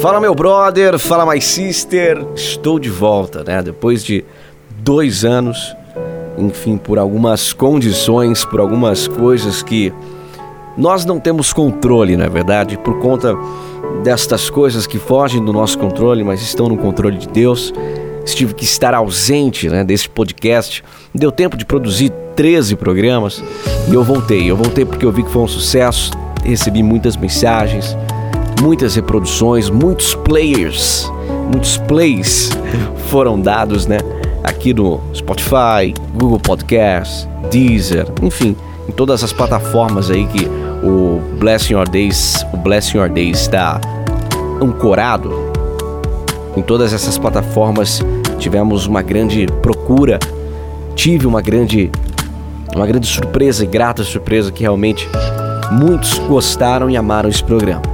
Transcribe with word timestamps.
Fala 0.00 0.18
meu 0.18 0.34
brother, 0.34 0.98
fala 0.98 1.30
my 1.30 1.38
sister, 1.42 2.24
estou 2.34 2.78
de 2.78 2.88
volta, 2.88 3.44
né? 3.44 3.60
Depois 3.60 4.02
de 4.02 4.24
dois 4.78 5.26
anos, 5.26 5.76
enfim, 6.38 6.78
por 6.78 6.98
algumas 6.98 7.52
condições, 7.52 8.42
por 8.42 8.60
algumas 8.60 9.06
coisas 9.06 9.62
que 9.62 9.92
nós 10.74 11.04
não 11.04 11.20
temos 11.20 11.52
controle, 11.52 12.16
não 12.16 12.24
é 12.24 12.30
verdade? 12.30 12.78
Por 12.78 12.98
conta 12.98 13.36
destas 14.02 14.48
coisas 14.48 14.86
que 14.86 14.98
fogem 14.98 15.44
do 15.44 15.52
nosso 15.52 15.78
controle, 15.78 16.24
mas 16.24 16.40
estão 16.40 16.66
no 16.66 16.78
controle 16.78 17.18
de 17.18 17.28
Deus. 17.28 17.70
Estive 18.24 18.54
que 18.54 18.64
estar 18.64 18.94
ausente 18.94 19.68
né, 19.68 19.84
desse 19.84 20.08
podcast. 20.08 20.82
Deu 21.14 21.30
tempo 21.30 21.58
de 21.58 21.66
produzir 21.66 22.10
13 22.34 22.74
programas 22.76 23.44
e 23.86 23.92
eu 23.92 24.02
voltei. 24.02 24.50
Eu 24.50 24.56
voltei 24.56 24.86
porque 24.86 25.04
eu 25.04 25.12
vi 25.12 25.22
que 25.22 25.30
foi 25.30 25.42
um 25.42 25.48
sucesso, 25.48 26.10
recebi 26.42 26.82
muitas 26.82 27.18
mensagens, 27.18 27.94
muitas 28.60 28.94
reproduções, 28.94 29.70
muitos 29.70 30.14
players, 30.14 31.10
muitos 31.50 31.76
plays 31.78 32.50
foram 33.08 33.40
dados, 33.40 33.86
né? 33.86 33.98
Aqui 34.44 34.74
no 34.74 35.00
Spotify, 35.14 35.94
Google 36.14 36.38
Podcasts, 36.38 37.28
Deezer, 37.50 38.06
enfim, 38.22 38.56
em 38.88 38.92
todas 38.92 39.24
as 39.24 39.32
plataformas 39.32 40.10
aí 40.10 40.26
que 40.26 40.46
o 40.82 41.20
Blessing 41.38 41.74
Your 41.74 41.88
Days, 41.88 42.44
o 42.52 42.56
Blessing 42.56 42.98
Your 42.98 43.08
Days 43.08 43.40
está 43.40 43.80
ancorado. 44.62 45.32
Em 46.56 46.62
todas 46.62 46.92
essas 46.92 47.16
plataformas 47.16 48.00
tivemos 48.38 48.86
uma 48.86 49.02
grande 49.02 49.46
procura, 49.62 50.18
tive 50.94 51.26
uma 51.26 51.40
grande 51.40 51.90
uma 52.74 52.86
grande 52.86 53.06
surpresa 53.06 53.64
e 53.64 53.66
grata 53.66 54.04
surpresa 54.04 54.52
que 54.52 54.62
realmente 54.62 55.08
muitos 55.72 56.18
gostaram 56.20 56.88
e 56.88 56.96
amaram 56.96 57.28
esse 57.28 57.42
programa. 57.42 57.89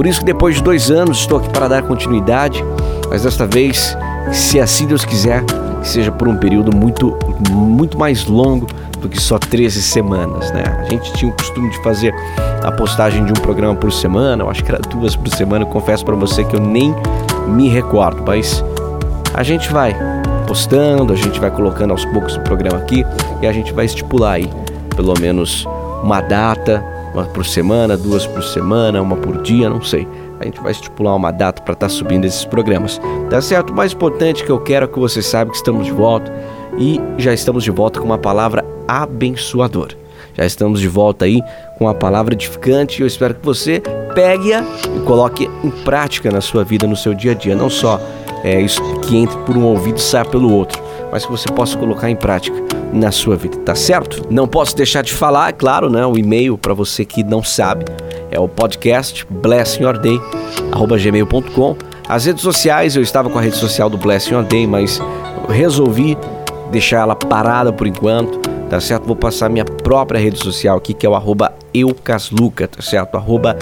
Por 0.00 0.06
isso 0.06 0.20
que 0.20 0.24
depois 0.24 0.54
de 0.54 0.62
dois 0.62 0.90
anos 0.90 1.18
estou 1.18 1.36
aqui 1.36 1.50
para 1.50 1.68
dar 1.68 1.82
continuidade, 1.82 2.64
mas 3.10 3.24
desta 3.24 3.46
vez, 3.46 3.94
se 4.32 4.58
assim 4.58 4.86
Deus 4.86 5.04
quiser, 5.04 5.44
seja 5.82 6.10
por 6.10 6.26
um 6.26 6.38
período 6.38 6.74
muito, 6.74 7.18
muito 7.50 7.98
mais 7.98 8.24
longo 8.24 8.66
do 8.98 9.10
que 9.10 9.20
só 9.20 9.38
13 9.38 9.82
semanas, 9.82 10.50
né? 10.52 10.62
A 10.78 10.88
gente 10.88 11.12
tinha 11.12 11.30
o 11.30 11.36
costume 11.36 11.68
de 11.68 11.82
fazer 11.82 12.14
a 12.64 12.72
postagem 12.72 13.26
de 13.26 13.32
um 13.32 13.42
programa 13.42 13.74
por 13.74 13.92
semana, 13.92 14.42
eu 14.42 14.48
acho 14.48 14.64
que 14.64 14.72
era 14.72 14.80
duas 14.80 15.14
por 15.14 15.28
semana, 15.28 15.66
eu 15.66 15.68
confesso 15.68 16.02
para 16.02 16.16
você 16.16 16.44
que 16.44 16.56
eu 16.56 16.60
nem 16.60 16.94
me 17.46 17.68
recordo, 17.68 18.22
mas 18.26 18.64
a 19.34 19.42
gente 19.42 19.70
vai 19.70 19.94
postando, 20.46 21.12
a 21.12 21.16
gente 21.16 21.38
vai 21.38 21.50
colocando 21.50 21.90
aos 21.90 22.06
poucos 22.06 22.36
o 22.36 22.40
programa 22.40 22.78
aqui 22.78 23.04
e 23.42 23.46
a 23.46 23.52
gente 23.52 23.70
vai 23.74 23.84
estipular 23.84 24.32
aí 24.36 24.50
pelo 24.96 25.12
menos 25.20 25.66
uma 26.02 26.22
data, 26.22 26.82
uma 27.12 27.24
por 27.24 27.44
semana, 27.44 27.96
duas 27.96 28.26
por 28.26 28.42
semana, 28.42 29.00
uma 29.02 29.16
por 29.16 29.42
dia, 29.42 29.68
não 29.68 29.82
sei. 29.82 30.06
A 30.38 30.44
gente 30.44 30.60
vai 30.60 30.72
estipular 30.72 31.14
uma 31.14 31.30
data 31.30 31.62
para 31.62 31.74
estar 31.74 31.86
tá 31.86 31.92
subindo 31.92 32.24
esses 32.24 32.44
programas. 32.44 33.00
Tá 33.28 33.40
certo? 33.42 33.70
O 33.70 33.76
mais 33.76 33.92
importante 33.92 34.44
que 34.44 34.50
eu 34.50 34.60
quero 34.60 34.86
é 34.86 34.88
que 34.88 34.98
você 34.98 35.20
saiba 35.20 35.50
que 35.50 35.56
estamos 35.56 35.84
de 35.84 35.92
volta 35.92 36.32
e 36.78 37.00
já 37.18 37.32
estamos 37.34 37.64
de 37.64 37.70
volta 37.70 38.00
com 38.00 38.06
uma 38.06 38.18
palavra 38.18 38.64
abençoadora. 38.88 39.98
Já 40.34 40.46
estamos 40.46 40.80
de 40.80 40.88
volta 40.88 41.24
aí 41.24 41.42
com 41.76 41.88
a 41.88 41.94
palavra 41.94 42.34
edificante 42.34 43.00
e 43.00 43.02
eu 43.02 43.06
espero 43.06 43.34
que 43.34 43.44
você 43.44 43.82
pegue-a 44.14 44.64
e 44.96 45.00
coloque 45.00 45.50
em 45.64 45.70
prática 45.70 46.30
na 46.30 46.40
sua 46.40 46.64
vida, 46.64 46.86
no 46.86 46.96
seu 46.96 47.12
dia 47.12 47.32
a 47.32 47.34
dia. 47.34 47.54
Não 47.54 47.68
só 47.68 48.00
é, 48.44 48.60
isso 48.60 48.82
que 49.00 49.16
entre 49.16 49.36
por 49.38 49.56
um 49.56 49.64
ouvido 49.64 49.98
e 49.98 50.00
saia 50.00 50.24
pelo 50.24 50.52
outro, 50.52 50.80
mas 51.10 51.26
que 51.26 51.30
você 51.30 51.48
possa 51.52 51.76
colocar 51.76 52.08
em 52.08 52.16
prática 52.16 52.56
na 52.92 53.12
sua 53.12 53.36
vida, 53.36 53.56
tá 53.58 53.74
certo? 53.74 54.26
Não 54.30 54.48
posso 54.48 54.74
deixar 54.76 55.02
de 55.02 55.12
falar, 55.12 55.50
é 55.50 55.52
claro, 55.52 55.90
né? 55.90 56.06
O 56.06 56.16
e-mail 56.18 56.56
para 56.58 56.74
você 56.74 57.04
que 57.04 57.22
não 57.22 57.40
sabe 57.42 57.84
é 58.30 58.38
o 58.38 58.48
podcast 58.48 59.26
blessingyourday@gmail.com. 59.30 61.76
As 62.08 62.24
redes 62.24 62.42
sociais, 62.42 62.96
eu 62.96 63.02
estava 63.02 63.28
com 63.30 63.38
a 63.38 63.42
rede 63.42 63.56
social 63.56 63.88
do 63.88 63.96
Blessing 63.96 64.34
Your 64.34 64.42
Day, 64.44 64.66
mas 64.66 65.00
resolvi 65.48 66.18
deixar 66.70 67.02
ela 67.02 67.14
parada 67.14 67.72
por 67.72 67.86
enquanto 67.86 68.50
tá 68.70 68.80
certo? 68.80 69.04
Vou 69.04 69.16
passar 69.16 69.50
minha 69.50 69.64
própria 69.64 70.20
rede 70.20 70.38
social 70.38 70.78
aqui, 70.78 70.94
que 70.94 71.04
é 71.04 71.08
o 71.08 71.16
arroba 71.16 71.52
eucasluca, 71.74 72.68
tá 72.68 72.80
certo? 72.80 73.16
Arroba 73.16 73.56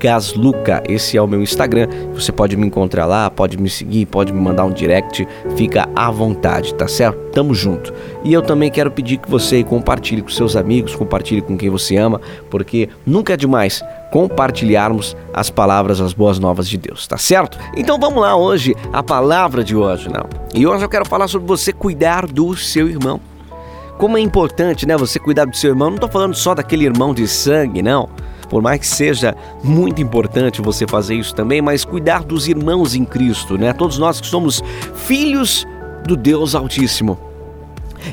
eucasluca, 0.00 0.82
esse 0.88 1.16
é 1.16 1.22
o 1.22 1.26
meu 1.26 1.42
Instagram, 1.42 1.86
você 2.14 2.32
pode 2.32 2.56
me 2.56 2.66
encontrar 2.66 3.04
lá, 3.04 3.30
pode 3.30 3.58
me 3.58 3.68
seguir, 3.68 4.06
pode 4.06 4.32
me 4.32 4.40
mandar 4.40 4.64
um 4.64 4.72
direct, 4.72 5.28
fica 5.56 5.88
à 5.94 6.10
vontade, 6.10 6.74
tá 6.74 6.88
certo? 6.88 7.18
Tamo 7.32 7.54
junto. 7.54 7.92
E 8.24 8.32
eu 8.32 8.40
também 8.40 8.70
quero 8.70 8.90
pedir 8.90 9.18
que 9.18 9.30
você 9.30 9.62
compartilhe 9.62 10.22
com 10.22 10.30
seus 10.30 10.56
amigos, 10.56 10.96
compartilhe 10.96 11.42
com 11.42 11.56
quem 11.56 11.68
você 11.68 11.96
ama, 11.96 12.20
porque 12.48 12.88
nunca 13.04 13.34
é 13.34 13.36
demais 13.36 13.82
compartilharmos 14.10 15.16
as 15.32 15.50
palavras, 15.50 16.00
as 16.00 16.12
boas 16.12 16.38
novas 16.38 16.66
de 16.68 16.78
Deus, 16.78 17.06
tá 17.06 17.18
certo? 17.18 17.58
Então 17.76 17.98
vamos 17.98 18.22
lá 18.22 18.34
hoje, 18.34 18.74
a 18.92 19.02
palavra 19.02 19.62
de 19.62 19.76
hoje, 19.76 20.08
não. 20.08 20.26
E 20.54 20.66
hoje 20.66 20.84
eu 20.84 20.88
quero 20.88 21.04
falar 21.04 21.28
sobre 21.28 21.46
você 21.46 21.72
cuidar 21.72 22.26
do 22.26 22.56
seu 22.56 22.88
irmão. 22.88 23.20
Como 23.98 24.16
é 24.16 24.20
importante, 24.20 24.86
né, 24.86 24.96
você 24.96 25.18
cuidar 25.18 25.44
do 25.44 25.54
seu 25.54 25.70
irmão. 25.70 25.90
Não 25.90 25.96
estou 25.96 26.08
falando 26.08 26.34
só 26.34 26.54
daquele 26.54 26.86
irmão 26.86 27.12
de 27.12 27.28
sangue, 27.28 27.82
não. 27.82 28.08
Por 28.50 28.60
mais 28.60 28.80
que 28.80 28.86
seja 28.86 29.34
muito 29.62 30.02
importante 30.02 30.60
você 30.60 30.86
fazer 30.86 31.14
isso 31.14 31.34
também, 31.34 31.62
mas 31.62 31.84
cuidar 31.84 32.24
dos 32.24 32.48
irmãos 32.48 32.94
em 32.96 33.04
Cristo, 33.04 33.56
né? 33.56 33.72
Todos 33.72 33.96
nós 33.96 34.20
que 34.20 34.26
somos 34.26 34.60
filhos 34.94 35.66
do 36.04 36.16
Deus 36.16 36.54
Altíssimo. 36.54 37.30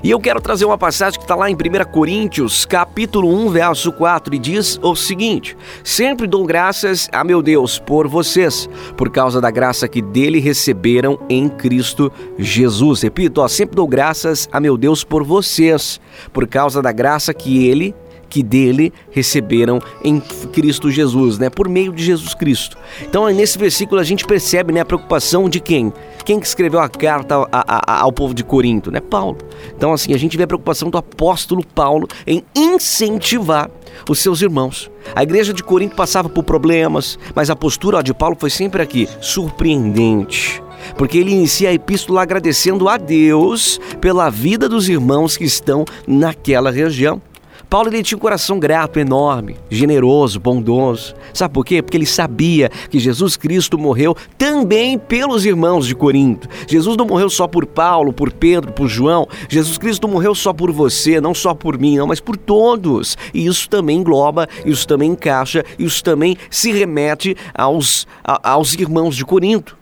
E 0.04 0.12
eu 0.12 0.20
quero 0.20 0.42
trazer 0.42 0.66
uma 0.66 0.78
passagem 0.78 1.18
que 1.18 1.24
está 1.24 1.34
lá 1.34 1.50
em 1.50 1.56
1 1.56 1.92
Coríntios, 1.92 2.66
capítulo 2.66 3.30
1, 3.30 3.50
verso 3.50 3.92
4, 3.92 4.36
e 4.36 4.40
diz 4.40 4.80
o 4.82 4.96
seguinte: 4.96 5.58
Sempre 5.84 6.28
dou 6.28 6.46
graças 6.46 7.10
a 7.12 7.24
meu 7.24 7.42
Deus 7.42 7.80
por 7.80 8.08
vocês, 8.08 8.70
por 8.96 9.10
causa 9.10 9.42
da 9.42 9.50
graça 9.50 9.88
que 9.88 10.02
dele 10.02 10.40
receberam 10.40 11.20
em 11.30 11.50
Cristo 11.50 12.12
Jesus. 12.38 13.02
Repito, 13.02 13.42
ó, 13.42 13.48
sempre 13.48 13.76
dou 13.76 13.88
graças 13.88 14.48
a 14.52 14.60
meu 14.60 14.78
Deus 14.78 15.04
por 15.04 15.24
vocês, 15.24 16.00
por 16.32 16.48
causa 16.48 16.82
da 16.82 16.92
graça 16.92 17.34
que 17.34 17.66
ele 17.66 17.96
que 18.30 18.44
dele 18.44 18.94
receberam 19.12 19.80
em 20.04 20.20
Cristo 20.20 20.90
Jesus, 20.90 21.38
né? 21.38 21.50
Por 21.50 21.68
meio 21.68 21.92
de 21.92 22.04
Jesus 22.04 22.34
Cristo. 22.34 22.78
Então, 23.02 23.28
nesse 23.30 23.58
versículo 23.58 24.00
a 24.00 24.04
gente 24.04 24.26
percebe, 24.26 24.74
né, 24.74 24.82
a 24.82 24.86
preocupação 24.86 25.50
de 25.50 25.60
quem? 25.60 25.92
Quem 26.26 26.40
que 26.40 26.48
escreveu 26.48 26.80
a 26.80 26.90
carta 26.90 27.48
a, 27.52 27.94
a, 27.94 28.02
ao 28.02 28.12
povo 28.12 28.34
de 28.34 28.44
Corinto, 28.44 28.92
né? 28.92 29.00
Paulo. 29.00 29.38
Então, 29.76 29.94
assim, 29.94 30.14
a 30.14 30.18
gente 30.18 30.38
vê 30.38 30.44
a 30.44 30.48
preocupação 30.48 30.90
do 30.90 30.98
apóstolo 30.98 31.66
Paulo 31.66 32.08
em 32.26 32.44
incentivar 32.56 33.70
os 34.10 34.20
seus 34.20 34.42
irmãos. 34.42 34.92
A 35.16 35.24
igreja 35.24 35.54
de 35.54 35.64
Corinto 35.64 35.96
passava 35.96 36.28
por 36.28 36.44
problemas, 36.44 37.18
mas 37.34 37.50
a 37.50 37.56
postura 37.56 38.04
de 38.04 38.14
Paulo 38.14 38.36
foi 38.38 38.50
sempre 38.50 38.82
aqui, 38.82 39.08
surpreendente 39.22 40.62
porque 40.96 41.18
ele 41.18 41.32
inicia 41.32 41.70
a 41.70 41.74
epístola 41.74 42.22
agradecendo 42.22 42.88
a 42.88 42.98
Deus 42.98 43.80
pela 44.00 44.30
vida 44.30 44.70
dos 44.70 44.88
irmãos 44.88 45.36
que 45.36 45.44
estão 45.44 45.84
naquela 46.08 46.72
região. 46.72 47.22
Paulo 47.70 47.90
ele 47.90 48.02
tinha 48.02 48.18
um 48.18 48.22
coração 48.22 48.60
grato, 48.60 48.98
enorme, 48.98 49.58
generoso, 49.70 50.40
bondoso. 50.40 51.14
Sabe 51.34 51.54
por 51.54 51.66
quê? 51.66 51.82
Porque 51.82 51.98
ele 51.98 52.06
sabia 52.06 52.70
que 52.90 52.98
Jesus 52.98 53.36
Cristo 53.36 53.78
morreu 53.78 54.16
também 54.38 54.98
pelos 54.98 55.46
irmãos 55.46 55.86
de 55.86 55.94
Corinto. 55.94 56.48
Jesus 56.66 56.96
não 56.96 57.06
morreu 57.06 57.30
só 57.30 57.46
por 57.46 57.66
Paulo, 57.66 58.14
por 58.14 58.32
Pedro, 58.32 58.72
por 58.72 58.88
João. 58.88 59.28
Jesus 59.50 59.78
Cristo 59.78 60.08
morreu 60.08 60.34
só 60.34 60.54
por 60.54 60.72
você, 60.72 61.20
não 61.20 61.34
só 61.34 61.54
por 61.54 61.78
mim, 61.78 61.98
não, 61.98 62.08
mas 62.08 62.22
por 62.22 62.38
todos. 62.38 63.18
E 63.34 63.46
isso 63.46 63.70
também 63.70 63.98
engloba, 63.98 64.48
isso 64.66 64.88
também 64.88 65.12
encaixa, 65.12 65.66
isso 65.78 66.02
também 66.02 66.38
se 66.50 66.72
remete 66.72 67.36
aos, 67.54 68.08
a, 68.24 68.52
aos 68.54 68.74
irmãos 68.74 69.16
de 69.16 69.26
Corinto. 69.26 69.78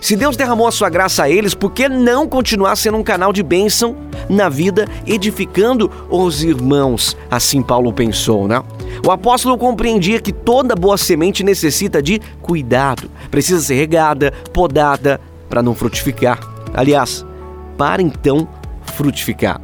Se 0.00 0.16
Deus 0.16 0.34
derramou 0.34 0.66
a 0.66 0.72
sua 0.72 0.88
graça 0.88 1.24
a 1.24 1.30
eles, 1.30 1.54
por 1.54 1.72
que 1.72 1.88
não 1.88 2.26
continuar 2.26 2.74
sendo 2.76 2.96
um 2.96 3.02
canal 3.02 3.32
de 3.32 3.42
bênção 3.42 3.94
na 4.30 4.48
vida, 4.48 4.88
edificando 5.06 5.90
os 6.08 6.42
irmãos? 6.42 7.16
Assim 7.30 7.62
Paulo 7.62 7.92
pensou, 7.92 8.48
né? 8.48 8.62
O 9.06 9.10
apóstolo 9.10 9.58
compreendia 9.58 10.18
que 10.18 10.32
toda 10.32 10.74
boa 10.74 10.96
semente 10.96 11.44
necessita 11.44 12.02
de 12.02 12.18
cuidado, 12.40 13.10
precisa 13.30 13.60
ser 13.60 13.74
regada, 13.74 14.32
podada 14.54 15.20
para 15.50 15.62
não 15.62 15.74
frutificar. 15.74 16.40
Aliás, 16.72 17.26
para 17.76 18.00
então 18.00 18.48
frutificar. 18.82 19.60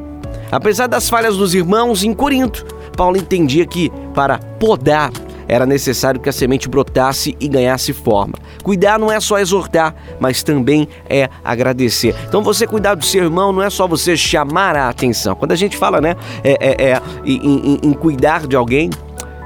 Apesar 0.51 0.87
das 0.87 1.09
falhas 1.09 1.35
dos 1.35 1.55
irmãos 1.55 2.03
em 2.03 2.13
Corinto, 2.13 2.63
Paulo 2.95 3.17
entendia 3.17 3.65
que 3.65 3.91
para 4.13 4.37
podar 4.37 5.11
era 5.47 5.65
necessário 5.65 6.19
que 6.19 6.29
a 6.29 6.31
semente 6.33 6.67
brotasse 6.67 7.35
e 7.39 7.47
ganhasse 7.47 7.93
forma. 7.93 8.33
Cuidar 8.63 8.99
não 8.99 9.11
é 9.11 9.19
só 9.19 9.39
exortar, 9.39 9.95
mas 10.19 10.43
também 10.43 10.87
é 11.09 11.29
agradecer. 11.43 12.15
Então 12.27 12.41
você 12.43 12.67
cuidar 12.67 12.95
do 12.95 13.05
seu 13.05 13.23
irmão 13.23 13.51
não 13.51 13.61
é 13.61 13.69
só 13.69 13.87
você 13.87 14.17
chamar 14.17 14.75
a 14.75 14.89
atenção. 14.89 15.35
Quando 15.35 15.51
a 15.51 15.55
gente 15.55 15.77
fala, 15.77 16.01
né, 16.01 16.15
é, 16.43 16.57
é, 16.59 16.91
é 16.91 17.01
em, 17.25 17.73
em, 17.73 17.79
em 17.83 17.93
cuidar 17.93 18.47
de 18.47 18.55
alguém, 18.55 18.89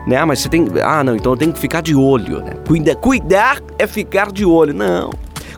né? 0.08 0.24
Mas 0.26 0.40
você 0.40 0.50
tem. 0.50 0.68
Ah, 0.84 1.04
não, 1.04 1.16
então 1.16 1.34
eu 1.34 1.38
tenho 1.38 1.54
que 1.54 1.60
ficar 1.60 1.82
de 1.82 1.96
olho. 1.96 2.42
Né? 2.42 2.56
Cuida, 2.68 2.96
cuidar 2.96 3.62
é 3.78 3.86
ficar 3.86 4.32
de 4.32 4.44
olho. 4.44 4.74
Não. 4.74 5.12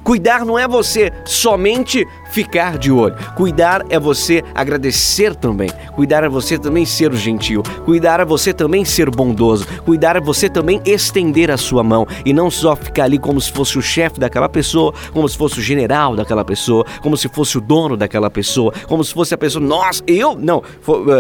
Cuidar 0.04 0.46
não 0.46 0.60
é 0.60 0.68
você 0.68 1.12
somente 1.26 2.06
ficar 2.32 2.78
de 2.78 2.92
olho. 2.92 3.16
Cuidar 3.36 3.86
é 3.90 4.00
você 4.00 4.44
agradecer 4.54 5.36
também. 5.36 5.70
Cuidar 5.96 6.24
é 6.24 6.30
você 6.30 6.58
também 6.58 6.86
ser 6.86 7.14
gentil. 7.14 7.64
Cuidar 7.86 8.20
é 8.20 8.26
você 8.26 8.52
também 8.54 8.84
ser 8.84 9.10
bondoso. 9.10 9.66
Cuidar 9.86 10.16
é 10.16 10.20
você 10.20 10.50
também 10.50 10.82
estender 10.86 11.50
a 11.52 11.58
sua 11.58 11.84
mão 11.84 12.06
e 12.26 12.34
não 12.34 12.52
só 12.52 12.76
ficar 12.76 13.06
ali 13.06 13.18
como 13.18 13.40
se 13.40 13.52
fosse 13.52 13.78
o 13.78 13.82
chefe 13.82 14.20
daquela 14.20 14.50
pessoa, 14.50 14.94
como 15.12 15.28
se 15.30 15.38
fosse 15.38 15.60
o 15.60 15.62
general 15.62 16.16
daquela 16.16 16.44
pessoa, 16.44 16.86
como 17.02 17.16
se 17.16 17.30
fosse 17.30 17.58
o 17.58 17.62
dono 17.62 17.96
daquela 17.96 18.30
pessoa, 18.30 18.74
como 18.88 19.04
se 19.04 19.14
fosse 19.14 19.34
a 19.34 19.38
pessoa, 19.38 19.64
nossa, 19.64 20.04
eu 20.08 20.36
não, 20.36 20.62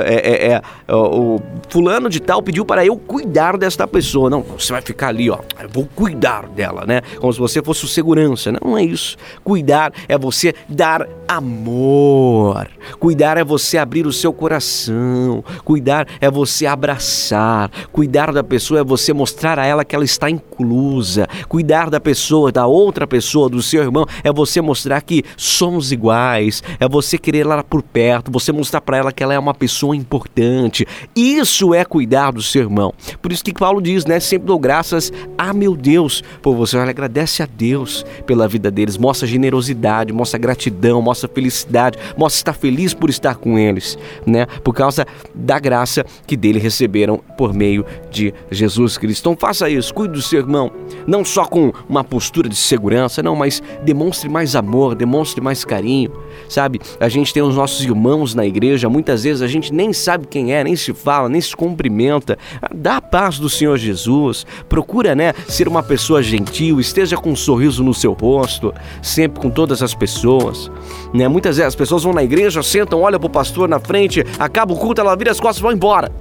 é, 0.05 0.13
é, 0.13 0.53
é, 0.53 0.61
o 0.93 1.39
fulano 1.69 2.09
de 2.09 2.19
tal 2.19 2.41
pediu 2.41 2.65
para 2.65 2.85
eu 2.85 2.97
cuidar 2.97 3.57
desta 3.57 3.87
pessoa. 3.87 4.29
Não, 4.29 4.41
você 4.41 4.73
vai 4.73 4.81
ficar 4.81 5.09
ali, 5.09 5.29
ó, 5.29 5.39
eu 5.61 5.69
vou 5.69 5.87
cuidar 5.95 6.47
dela, 6.47 6.85
né? 6.85 7.01
Como 7.19 7.31
se 7.31 7.39
você 7.39 7.61
fosse 7.61 7.85
o 7.85 7.87
segurança. 7.87 8.51
Não 8.51 8.72
é 8.77 8.83
isso. 8.83 9.17
Cuidar 9.43 9.91
é 10.07 10.17
você 10.17 10.53
dar 10.67 11.07
amor. 11.27 12.67
Cuidar 12.99 13.37
é 13.37 13.43
você 13.43 13.77
abrir 13.77 14.05
o 14.05 14.13
seu 14.13 14.33
coração. 14.33 15.43
Cuidar 15.63 16.07
é 16.19 16.29
você 16.29 16.65
abraçar. 16.65 17.69
Cuidar 17.91 18.31
da 18.31 18.43
pessoa 18.43 18.79
é 18.79 18.83
você 18.83 19.13
mostrar 19.13 19.59
a 19.59 19.65
ela 19.65 19.85
que 19.85 19.95
ela 19.95 20.05
está 20.05 20.29
inclusa. 20.29 21.27
Cuidar 21.47 21.89
da 21.89 21.99
pessoa, 21.99 22.51
da 22.51 22.65
outra 22.65 23.07
pessoa, 23.07 23.49
do 23.49 23.61
seu 23.61 23.83
irmão, 23.83 24.05
é 24.23 24.31
você 24.31 24.61
mostrar 24.61 25.01
que 25.01 25.23
somos 25.37 25.91
iguais. 25.91 26.61
É 26.79 26.87
você 26.87 27.17
querer 27.17 27.45
ela 27.45 27.63
por 27.63 27.81
perto, 27.81 28.31
você 28.31 28.51
mostrar 28.51 28.81
para 28.81 28.97
ela 28.97 29.11
que 29.11 29.23
ela 29.23 29.33
é 29.33 29.39
uma 29.39 29.53
pessoa 29.53 29.95
importante. 29.95 30.85
Isso 31.15 31.73
é 31.73 31.83
cuidar 31.85 32.31
do 32.31 32.41
seu 32.41 32.61
irmão. 32.61 32.93
Por 33.21 33.31
isso 33.31 33.43
que 33.43 33.53
Paulo 33.53 33.81
diz, 33.81 34.05
né? 34.05 34.19
Sempre 34.19 34.47
dou 34.47 34.59
graças 34.59 35.11
a 35.37 35.53
meu 35.53 35.75
Deus 35.75 36.23
por 36.41 36.55
você. 36.55 36.77
Olha, 36.77 36.89
agradece 36.89 37.43
a 37.43 37.45
Deus 37.45 38.05
pela 38.25 38.47
vida 38.47 38.62
deles. 38.71 38.97
Mostra 38.97 39.27
generosidade, 39.27 40.13
mostra 40.13 40.39
gratidão, 40.39 41.01
mostra 41.01 41.29
felicidade, 41.29 41.97
mostra 42.17 42.39
estar 42.39 42.53
feliz 42.53 42.93
por 42.93 43.09
estar 43.09 43.35
com 43.35 43.57
eles, 43.57 43.97
né? 44.25 44.45
Por 44.63 44.73
causa 44.73 45.05
da 45.33 45.59
graça 45.59 46.05
que 46.25 46.35
dele 46.35 46.59
receberam 46.59 47.17
por 47.37 47.53
meio 47.53 47.85
de 48.11 48.33
Jesus 48.51 48.97
Cristo. 48.97 49.21
Então 49.21 49.37
faça 49.37 49.69
isso, 49.69 49.93
cuide 49.93 50.13
do 50.13 50.21
seu 50.21 50.39
irmão, 50.39 50.71
não 51.07 51.23
só 51.25 51.45
com 51.45 51.71
uma 51.87 52.03
postura 52.03 52.47
de 52.47 52.55
segurança, 52.55 53.21
não, 53.23 53.35
mas 53.35 53.61
demonstre 53.83 54.29
mais 54.29 54.55
amor, 54.55 54.95
demonstre 54.95 55.41
mais 55.41 55.65
carinho, 55.65 56.11
sabe? 56.47 56.79
A 56.99 57.09
gente 57.09 57.33
tem 57.33 57.43
os 57.43 57.55
nossos 57.55 57.83
irmãos 57.83 58.35
na 58.35 58.45
igreja, 58.45 58.89
muitas 58.89 59.23
vezes 59.23 59.41
a 59.41 59.47
gente 59.47 59.73
nem 59.73 59.93
sabe 59.93 60.27
quem 60.27 60.53
é, 60.53 60.63
nem 60.63 60.75
se 60.75 60.93
fala, 60.93 61.29
nem 61.29 61.41
se 61.41 61.55
cumprimenta. 61.55 62.37
Dá 62.73 62.97
a 62.97 63.01
paz 63.01 63.39
do 63.39 63.49
Senhor 63.49 63.77
Jesus, 63.77 64.45
procura, 64.69 65.15
né, 65.15 65.33
ser 65.47 65.67
uma 65.67 65.83
pessoa 65.83 66.21
gentil, 66.21 66.79
esteja 66.79 67.17
com 67.17 67.31
um 67.31 67.35
sorriso 67.35 67.83
no 67.83 67.93
seu 67.93 68.13
rosto, 68.13 68.52
sempre 69.01 69.41
com 69.41 69.49
todas 69.49 69.81
as 69.81 69.93
pessoas, 69.93 70.71
né? 71.13 71.27
Muitas 71.27 71.57
vezes 71.57 71.69
as 71.69 71.75
pessoas 71.75 72.03
vão 72.03 72.13
na 72.13 72.23
igreja, 72.23 72.61
sentam, 72.63 73.01
olham 73.01 73.19
para 73.19 73.27
o 73.27 73.29
pastor 73.29 73.67
na 73.67 73.79
frente, 73.79 74.23
acaba 74.39 74.73
o 74.73 74.77
culto, 74.77 75.01
ela 75.01 75.15
vira 75.15 75.31
as 75.31 75.39
costas 75.39 75.59
e 75.59 75.63
vai 75.63 75.73
embora. 75.73 76.11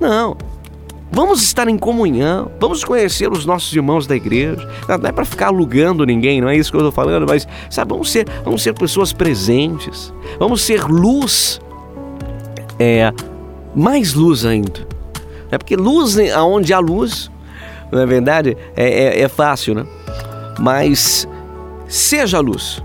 Não, 0.00 0.36
Vamos 1.14 1.42
estar 1.44 1.68
em 1.68 1.78
comunhão, 1.78 2.50
vamos 2.58 2.82
conhecer 2.82 3.30
os 3.30 3.46
nossos 3.46 3.72
irmãos 3.72 4.04
da 4.04 4.16
igreja. 4.16 4.68
Não 4.88 5.08
é 5.08 5.12
para 5.12 5.24
ficar 5.24 5.46
alugando 5.46 6.04
ninguém, 6.04 6.40
não 6.40 6.48
é 6.48 6.56
isso 6.56 6.72
que 6.72 6.76
eu 6.76 6.80
estou 6.80 6.90
falando, 6.90 7.24
mas 7.28 7.46
sabe, 7.70 7.92
vamos 7.92 8.10
ser, 8.10 8.26
vamos 8.44 8.64
ser 8.64 8.74
pessoas 8.74 9.12
presentes, 9.12 10.12
vamos 10.40 10.62
ser 10.62 10.82
luz, 10.82 11.60
é, 12.80 13.12
mais 13.76 14.12
luz 14.12 14.44
ainda. 14.44 14.88
É 15.52 15.56
porque 15.56 15.76
luz, 15.76 16.18
aonde 16.34 16.74
há 16.74 16.80
luz, 16.80 17.30
não 17.92 18.00
é 18.00 18.06
verdade? 18.06 18.56
É, 18.74 18.88
é, 18.88 19.20
é 19.20 19.28
fácil, 19.28 19.76
né? 19.76 19.86
Mas 20.58 21.28
seja 21.94 22.40
luz 22.40 22.82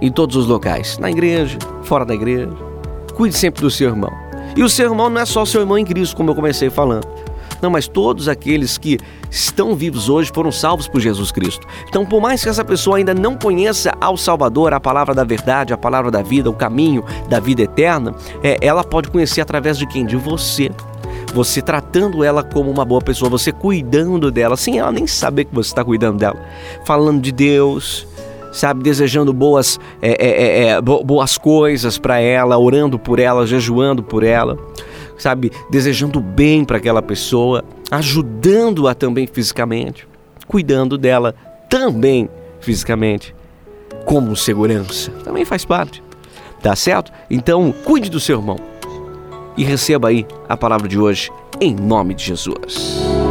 em 0.00 0.10
todos 0.10 0.34
os 0.34 0.46
locais, 0.46 0.96
na 0.96 1.10
igreja, 1.10 1.58
fora 1.82 2.06
da 2.06 2.14
igreja. 2.14 2.50
Cuide 3.14 3.36
sempre 3.36 3.60
do 3.60 3.70
seu 3.70 3.90
irmão. 3.90 4.10
E 4.56 4.62
o 4.62 4.68
seu 4.68 4.90
irmão 4.90 5.10
não 5.10 5.20
é 5.20 5.26
só 5.26 5.42
o 5.42 5.46
seu 5.46 5.60
irmão 5.60 5.76
em 5.76 5.84
Cristo, 5.84 6.16
como 6.16 6.30
eu 6.30 6.34
comecei 6.34 6.70
falando. 6.70 7.06
Não, 7.60 7.68
mas 7.68 7.86
todos 7.86 8.28
aqueles 8.28 8.78
que 8.78 8.98
estão 9.30 9.74
vivos 9.74 10.08
hoje 10.08 10.30
foram 10.34 10.50
salvos 10.50 10.88
por 10.88 11.00
Jesus 11.00 11.30
Cristo. 11.30 11.66
Então, 11.86 12.06
por 12.06 12.20
mais 12.20 12.42
que 12.42 12.48
essa 12.48 12.64
pessoa 12.64 12.96
ainda 12.96 13.12
não 13.12 13.36
conheça 13.36 13.92
ao 14.00 14.16
Salvador, 14.16 14.72
a 14.72 14.80
palavra 14.80 15.14
da 15.14 15.24
verdade, 15.24 15.74
a 15.74 15.78
palavra 15.78 16.10
da 16.10 16.22
vida, 16.22 16.48
o 16.48 16.54
caminho 16.54 17.04
da 17.28 17.38
vida 17.38 17.62
eterna, 17.62 18.14
é, 18.42 18.56
ela 18.62 18.82
pode 18.82 19.10
conhecer 19.10 19.42
através 19.42 19.76
de 19.76 19.86
quem? 19.86 20.06
De 20.06 20.16
você 20.16 20.70
você 21.34 21.60
tratando 21.60 22.24
ela 22.24 22.42
como 22.42 22.70
uma 22.70 22.84
boa 22.84 23.02
pessoa, 23.02 23.28
você 23.28 23.52
cuidando 23.52 24.30
dela, 24.30 24.56
sem 24.56 24.78
ela 24.78 24.90
nem 24.90 25.06
saber 25.06 25.44
que 25.44 25.54
você 25.54 25.68
está 25.68 25.84
cuidando 25.84 26.18
dela, 26.18 26.42
falando 26.86 27.20
de 27.20 27.30
Deus, 27.30 28.06
sabe, 28.56 28.82
desejando 28.82 29.32
boas, 29.32 29.78
é, 30.00 30.10
é, 30.10 30.28
é, 30.28 30.68
é 30.68 30.80
boas 30.80 31.38
coisas 31.38 31.98
para 31.98 32.20
ela, 32.20 32.58
orando 32.58 32.98
por 32.98 33.18
ela, 33.18 33.46
jejuando 33.46 34.02
por 34.02 34.22
ela 34.22 34.58
sabe, 35.18 35.50
desejando 35.70 36.20
bem 36.20 36.64
para 36.64 36.76
aquela 36.76 37.02
pessoa, 37.02 37.64
ajudando-a 37.90 38.94
também 38.94 39.26
fisicamente, 39.26 40.06
cuidando 40.46 40.98
dela 40.98 41.34
também 41.68 42.28
fisicamente, 42.60 43.34
como 44.04 44.36
segurança, 44.36 45.10
também 45.24 45.44
faz 45.44 45.64
parte. 45.64 46.02
Tá 46.62 46.74
certo? 46.74 47.12
Então, 47.30 47.72
cuide 47.84 48.10
do 48.10 48.18
seu 48.18 48.38
irmão 48.38 48.56
e 49.56 49.64
receba 49.64 50.08
aí 50.08 50.26
a 50.48 50.56
palavra 50.56 50.88
de 50.88 50.98
hoje 50.98 51.30
em 51.60 51.74
nome 51.74 52.14
de 52.14 52.24
Jesus. 52.24 53.25